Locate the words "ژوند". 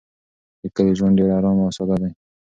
0.99-1.17